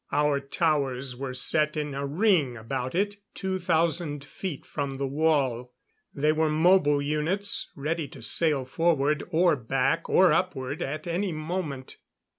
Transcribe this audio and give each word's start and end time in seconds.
Our 0.11 0.39
towers 0.39 1.15
were 1.15 1.35
set 1.35 1.77
in 1.77 1.93
a 1.93 2.07
ring 2.07 2.57
about 2.57 2.95
it, 2.95 3.17
two 3.35 3.59
thousand 3.59 4.23
feet 4.25 4.65
from 4.65 4.97
the 4.97 5.05
wall. 5.05 5.75
They 6.11 6.31
were 6.31 6.49
mobile 6.49 7.03
units, 7.03 7.69
ready 7.75 8.07
to 8.07 8.23
sail 8.23 8.65
forward 8.65 9.23
or 9.29 9.55
back 9.55 10.09
or 10.09 10.33
upward 10.33 10.81
at 10.81 11.05
any 11.05 11.31
moment. 11.31 11.97